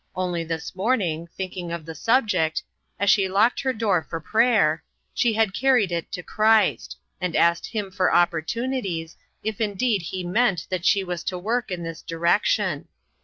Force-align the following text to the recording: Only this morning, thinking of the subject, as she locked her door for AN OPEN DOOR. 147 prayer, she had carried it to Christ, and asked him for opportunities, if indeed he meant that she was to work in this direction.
Only 0.15 0.43
this 0.43 0.75
morning, 0.75 1.27
thinking 1.37 1.71
of 1.71 1.85
the 1.85 1.93
subject, 1.93 2.63
as 2.99 3.07
she 3.11 3.29
locked 3.29 3.61
her 3.61 3.71
door 3.71 4.01
for 4.01 4.17
AN 4.17 4.21
OPEN 4.21 4.31
DOOR. 4.33 4.81
147 5.13 5.13
prayer, 5.13 5.13
she 5.13 5.33
had 5.33 5.53
carried 5.53 5.91
it 5.91 6.11
to 6.11 6.23
Christ, 6.23 6.97
and 7.21 7.35
asked 7.35 7.67
him 7.67 7.91
for 7.91 8.11
opportunities, 8.11 9.15
if 9.43 9.61
indeed 9.61 10.01
he 10.01 10.23
meant 10.23 10.65
that 10.71 10.85
she 10.87 11.03
was 11.03 11.23
to 11.25 11.37
work 11.37 11.69
in 11.69 11.83
this 11.83 12.01
direction. 12.01 12.87